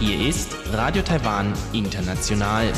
[0.00, 2.72] Hier ist Radio Taiwan International.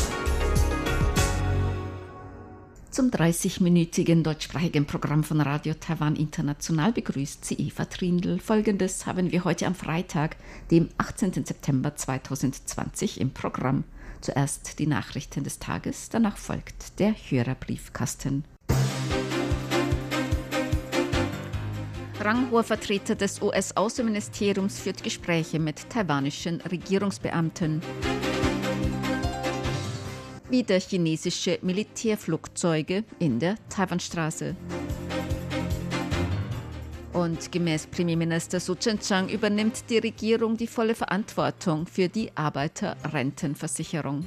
[2.90, 8.39] Zum 30-minütigen deutschsprachigen Programm von Radio Taiwan International begrüßt sie Eva Trindl.
[8.41, 10.36] Folgendes haben wir heute am Freitag,
[10.70, 11.45] dem 18.
[11.46, 13.84] September 2020 im Programm.
[14.20, 18.45] Zuerst die Nachrichten des Tages, danach folgt der Hörerbriefkasten.
[22.21, 27.81] Ranghoher Vertreter des US-Außenministeriums führt Gespräche mit taiwanischen Regierungsbeamten.
[30.50, 34.56] Wieder chinesische Militärflugzeuge in der Taiwanstraße.
[37.12, 44.27] Und gemäß Premierminister Su Chen-chang übernimmt die Regierung die volle Verantwortung für die Arbeiterrentenversicherung.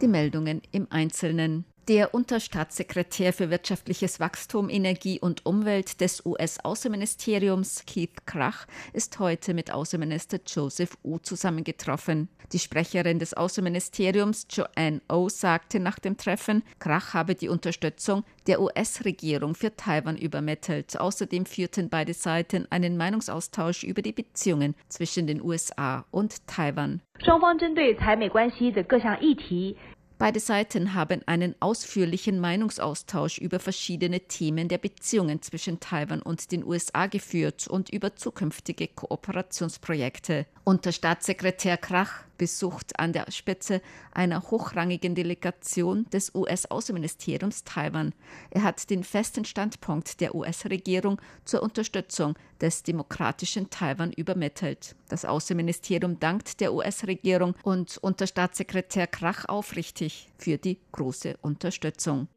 [0.00, 1.64] Die Meldungen im Einzelnen.
[1.89, 9.73] Der Unterstaatssekretär für wirtschaftliches Wachstum, Energie und Umwelt des US-Außenministeriums, Keith Krach, ist heute mit
[9.73, 12.29] Außenminister Joseph Wu zusammengetroffen.
[12.51, 18.61] Die Sprecherin des Außenministeriums, Joanne O, sagte nach dem Treffen, Krach habe die Unterstützung der
[18.61, 20.99] US-Regierung für Taiwan übermittelt.
[20.99, 27.01] Außerdem führten beide Seiten einen Meinungsaustausch über die Beziehungen zwischen den USA und Taiwan.
[27.19, 29.75] 双方针对台美关系的各项议题
[30.24, 36.64] Beide Seiten haben einen ausführlichen Meinungsaustausch über verschiedene Themen der Beziehungen zwischen Taiwan und den
[36.64, 40.46] USA geführt und über zukünftige Kooperationsprojekte.
[40.64, 48.14] Unterstaatssekretär Krach besucht an der Spitze einer hochrangigen Delegation des US-Außenministeriums Taiwan.
[48.50, 54.96] Er hat den festen Standpunkt der US-Regierung zur Unterstützung des demokratischen Taiwan übermittelt.
[55.10, 62.28] Das Außenministerium dankt der US-Regierung und Unterstaatssekretär Krach aufrichtig für die große Unterstützung.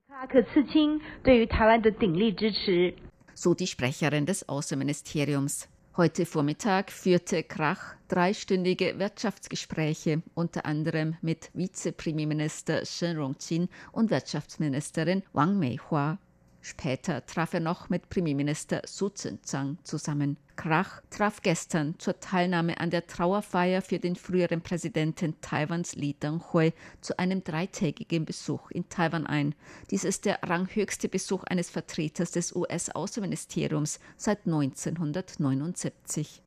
[3.34, 5.70] So die Sprecherin des Außenministeriums.
[5.98, 15.58] Heute Vormittag führte Krach dreistündige Wirtschaftsgespräche, unter anderem mit Vizepremierminister Shen Rongqin und Wirtschaftsministerin Wang
[15.58, 16.20] Meihua.
[16.68, 20.36] Später traf er noch mit Premierminister Su Tseng zusammen.
[20.58, 26.74] Krach traf gestern zur Teilnahme an der Trauerfeier für den früheren Präsidenten Taiwans Li Denghui
[27.00, 29.56] zu einem dreitägigen Besuch in Taiwan ein.
[29.92, 36.44] Dies ist der ranghöchste Besuch eines Vertreters des US-Außenministeriums seit 1979.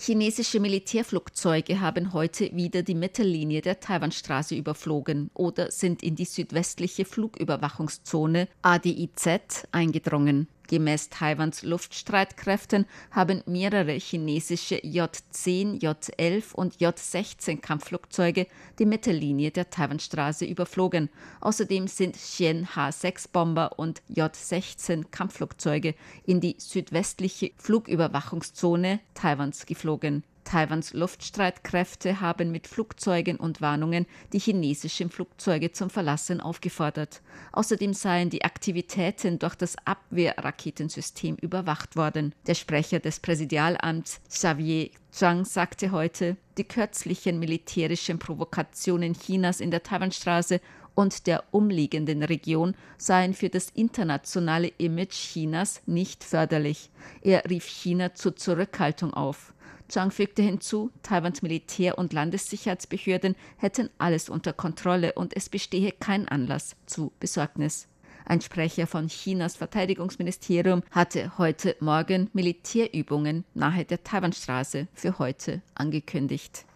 [0.00, 7.04] Chinesische Militärflugzeuge haben heute wieder die Mittellinie der Taiwanstraße überflogen oder sind in die südwestliche
[7.04, 10.46] Flugüberwachungszone ADIZ eingedrungen.
[10.68, 18.46] Gemäß Taiwans Luftstreitkräften haben mehrere chinesische J-10, J-11 und J-16 Kampfflugzeuge
[18.78, 21.08] die Mittellinie der Taiwanstraße überflogen.
[21.40, 30.22] Außerdem sind Xian H-6-Bomber und J-16 Kampfflugzeuge in die südwestliche Flugüberwachungszone Taiwans geflogen.
[30.48, 37.20] Taiwans Luftstreitkräfte haben mit Flugzeugen und Warnungen die chinesischen Flugzeuge zum Verlassen aufgefordert.
[37.52, 42.34] Außerdem seien die Aktivitäten durch das Abwehrraketensystem überwacht worden.
[42.46, 49.82] Der Sprecher des Präsidialamts Xavier Zhang sagte heute, die kürzlichen militärischen Provokationen Chinas in der
[49.82, 50.62] Taiwanstraße
[50.94, 56.88] und der umliegenden Region seien für das internationale Image Chinas nicht förderlich.
[57.20, 59.52] Er rief China zur Zurückhaltung auf.
[59.88, 66.28] Zhang fügte hinzu, Taiwans Militär- und Landessicherheitsbehörden hätten alles unter Kontrolle und es bestehe kein
[66.28, 67.88] Anlass zu Besorgnis.
[68.26, 76.66] Ein Sprecher von Chinas Verteidigungsministerium hatte heute Morgen Militärübungen nahe der Taiwanstraße für heute angekündigt.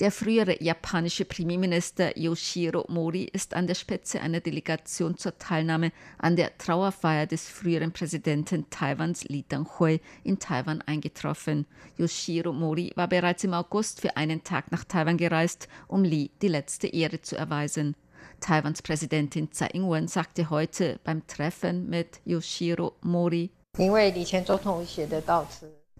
[0.00, 6.34] Der frühere japanische Premierminister Yoshiro Mori ist an der Spitze einer Delegation zur Teilnahme an
[6.34, 11.64] der Trauerfeier des früheren Präsidenten Taiwans Li Denghui in Taiwan eingetroffen.
[11.96, 16.48] Yoshiro Mori war bereits im August für einen Tag nach Taiwan gereist, um Li die
[16.48, 17.94] letzte Ehre zu erweisen.
[18.40, 23.52] Taiwans Präsidentin Tsai Ing-wen sagte heute beim Treffen mit Yoshiro Mori,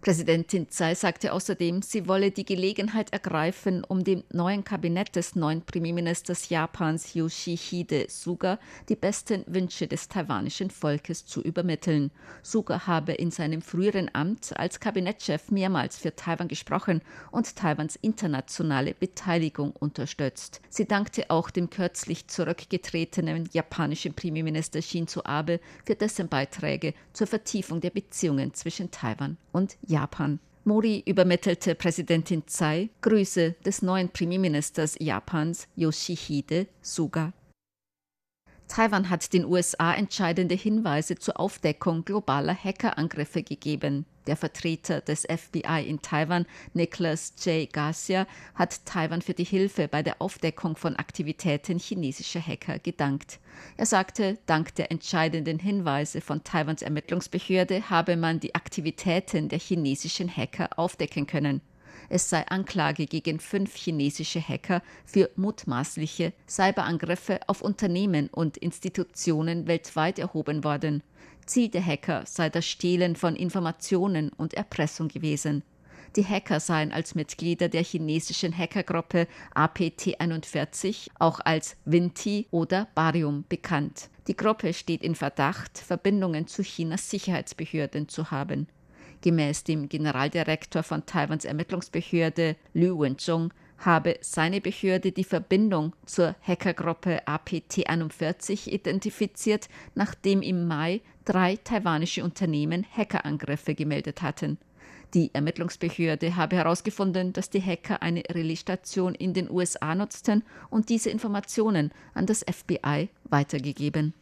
[0.00, 5.62] Präsidentin Tsai sagte außerdem, sie wolle die Gelegenheit ergreifen, um dem neuen Kabinett des neuen
[5.62, 12.12] Premierministers Japans Yoshihide Suga die besten Wünsche des taiwanischen Volkes zu übermitteln.
[12.42, 17.02] Suga habe in seinem früheren Amt als Kabinettschef mehrmals für Taiwan gesprochen
[17.32, 20.60] und Taiwans internationale Beteiligung unterstützt.
[20.68, 27.80] Sie dankte auch dem kürzlich zurückgetretenen japanischen Premierminister Shinzo Abe für dessen Beiträge zur Vertiefung
[27.80, 30.38] der Beziehungen zwischen Taiwan und Japan.
[30.64, 37.32] Mori übermittelte Präsidentin Tsai Grüße des neuen Premierministers Japans Yoshihide Suga.
[38.68, 44.04] Taiwan hat den USA entscheidende Hinweise zur Aufdeckung globaler Hackerangriffe gegeben.
[44.28, 46.44] Der Vertreter des FBI in Taiwan,
[46.74, 47.72] Nicholas J.
[47.72, 53.38] Garcia, hat Taiwan für die Hilfe bei der Aufdeckung von Aktivitäten chinesischer Hacker gedankt.
[53.78, 60.28] Er sagte, dank der entscheidenden Hinweise von Taiwans Ermittlungsbehörde habe man die Aktivitäten der chinesischen
[60.28, 61.62] Hacker aufdecken können.
[62.10, 70.18] Es sei Anklage gegen fünf chinesische Hacker für mutmaßliche Cyberangriffe auf Unternehmen und Institutionen weltweit
[70.18, 71.02] erhoben worden.
[71.48, 75.62] Ziel der Hacker sei das Stehlen von Informationen und Erpressung gewesen.
[76.16, 84.10] Die Hacker seien als Mitglieder der chinesischen Hackergruppe APT41, auch als Vinti oder Barium bekannt.
[84.26, 88.68] Die Gruppe steht in Verdacht, Verbindungen zu Chinas Sicherheitsbehörden zu haben.
[89.22, 97.22] Gemäß dem Generaldirektor von Taiwans Ermittlungsbehörde Liu Wenzhong habe seine Behörde die Verbindung zur Hackergruppe
[97.26, 104.58] APT41 identifiziert, nachdem im Mai drei taiwanische Unternehmen Hackerangriffe gemeldet hatten.
[105.14, 111.08] Die Ermittlungsbehörde habe herausgefunden, dass die Hacker eine Relaisstation in den USA nutzten und diese
[111.08, 114.12] Informationen an das FBI weitergegeben.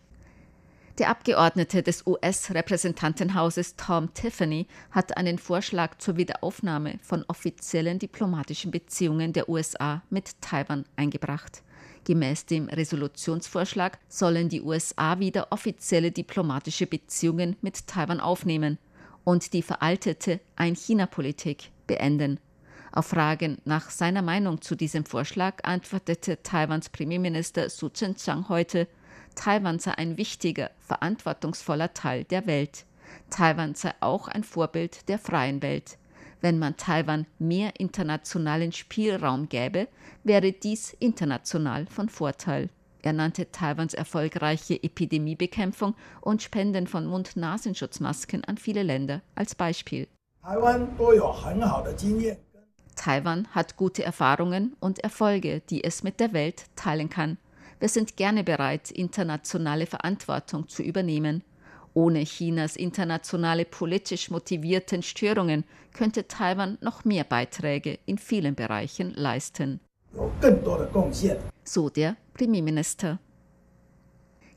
[0.99, 9.35] Der Abgeordnete des US-Repräsentantenhauses Tom Tiffany hat einen Vorschlag zur Wiederaufnahme von offiziellen diplomatischen Beziehungen
[9.35, 11.63] der USA mit Taiwan eingebracht.
[12.05, 18.79] Gemäß dem Resolutionsvorschlag sollen die USA wieder offizielle diplomatische Beziehungen mit Taiwan aufnehmen
[19.23, 22.41] und die veraltete Ein-China-Politik beenden.
[22.91, 28.89] Auf Fragen nach seiner Meinung zu diesem Vorschlag antwortete Taiwans Premierminister Su Tseng-Chang heute,
[29.37, 32.85] Taiwan sei ein wichtiger, verantwortungsvoller Teil der Welt.
[33.31, 35.99] Taiwan sei auch ein Vorbild der freien Welt.
[36.41, 39.87] Wenn man Taiwan mehr internationalen Spielraum gäbe,
[40.25, 42.69] wäre dies international von Vorteil.
[43.03, 50.09] Er nannte Taiwans erfolgreiche Epidemiebekämpfung und Spenden von Mund-Nasenschutzmasken an viele Länder als Beispiel.
[52.97, 57.39] Taiwan hat gute Erfahrungen und Erfolge, die es mit der Welt teilen kann.
[57.79, 61.43] Wir sind gerne bereit, internationale Verantwortung zu übernehmen.
[61.93, 69.81] Ohne Chinas internationale politisch motivierten Störungen könnte Taiwan noch mehr Beiträge in vielen Bereichen leisten.
[71.65, 73.19] So der Premierminister.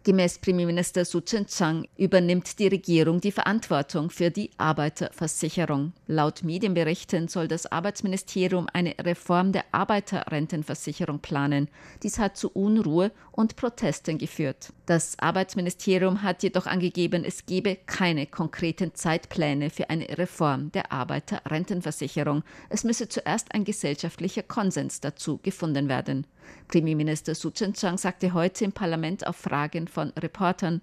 [0.04, 5.92] Gemäß Premierminister Su Tseng-Chang übernimmt die Regierung die Verantwortung für die Arbeiterversicherung.
[6.08, 11.68] Laut Medienberichten soll das Arbeitsministerium eine Reform der Arbeiterrentenversicherung planen.
[12.02, 14.72] Dies hat zu Unruhe und Protesten geführt.
[14.90, 22.42] Das Arbeitsministerium hat jedoch angegeben, es gebe keine konkreten Zeitpläne für eine Reform der Arbeiterrentenversicherung.
[22.70, 26.26] Es müsse zuerst ein gesellschaftlicher Konsens dazu gefunden werden.
[26.70, 30.82] Premierminister Su Tseng-Chang sagte heute im Parlament auf Fragen von Reportern,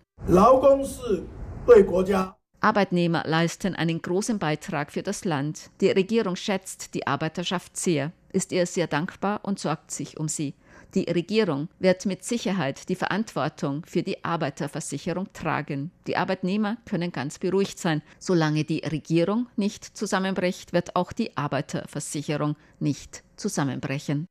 [2.61, 5.70] Arbeitnehmer leisten einen großen Beitrag für das Land.
[5.81, 10.55] Die Regierung schätzt die Arbeiterschaft sehr, ist ihr sehr dankbar und sorgt sich um sie.
[10.96, 15.93] Die Regierung wird mit Sicherheit die Verantwortung für die Arbeiterversicherung tragen.
[16.08, 18.03] Die Arbeitnehmer können ganz beruhigt sein.
[18.19, 24.26] Solange die Regierung nicht zusammenbricht, wird auch die Arbeiterversicherung nicht zusammenbrechen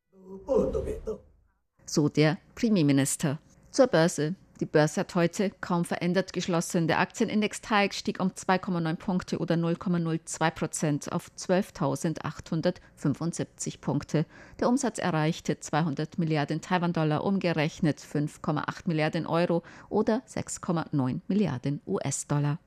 [1.86, 3.39] so der Premierminister.
[3.72, 4.36] Zur Börse.
[4.62, 6.88] Die Börse hat heute kaum verändert geschlossen.
[6.88, 14.25] Der Aktienindex TAIX stieg um 2,9 Punkte oder 0,02 Prozent auf 12.875 Punkte.
[14.62, 22.57] Der Umsatz erreichte 200 Milliarden Taiwan-Dollar, umgerechnet 5,8 Milliarden Euro oder 6,9 Milliarden US-Dollar.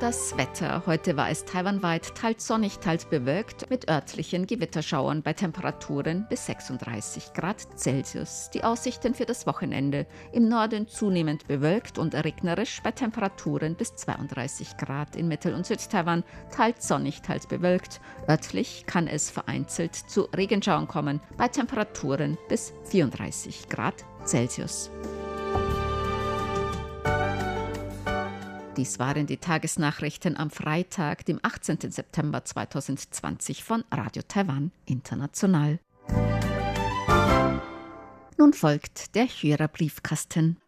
[0.00, 0.82] Das Wetter.
[0.84, 7.32] Heute war es taiwanweit teils sonnig, teils bewölkt mit örtlichen Gewitterschauern bei Temperaturen bis 36
[7.32, 8.50] Grad Celsius.
[8.52, 10.06] Die Aussichten für das Wochenende.
[10.32, 16.24] Im Norden zunehmend bewölkt und regnerisch bei Temperaturen bis 32 Grad in Mittel- und Südtaiwan,
[16.54, 18.02] teils sonnig, teils bewölkt.
[18.28, 24.90] Örtlich kann es vereinzelt zu Regenschauern kommen bei Temperaturen bis 34 Grad Celsius.
[28.76, 31.90] Dies waren die Tagesnachrichten am Freitag, dem 18.
[31.90, 35.78] September 2020 von Radio Taiwan International.
[38.36, 40.58] Nun folgt der Hörerbriefkasten.